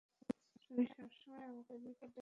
তুমি 0.63 0.83
সবসময় 0.87 1.43
আমাকে 1.43 1.73
বিপদে 1.77 1.97
ফেলে 1.97 1.99
এসেছ। 1.99 2.17